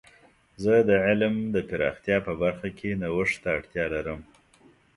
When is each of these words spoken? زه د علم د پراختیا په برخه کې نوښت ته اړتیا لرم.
زه 0.63 0.73
د 0.89 0.91
علم 1.07 1.35
د 1.55 1.57
پراختیا 1.69 2.17
په 2.27 2.33
برخه 2.41 2.69
کې 2.77 2.89
نوښت 3.01 3.37
ته 3.43 3.49
اړتیا 3.57 3.85
لرم. 3.93 4.21